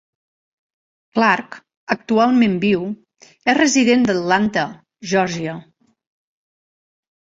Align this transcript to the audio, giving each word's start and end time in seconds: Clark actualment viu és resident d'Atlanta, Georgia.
Clark 1.17 1.57
actualment 1.97 2.57
viu 2.65 2.89
és 3.55 3.61
resident 3.61 4.11
d'Atlanta, 4.11 4.69
Georgia. 5.15 5.59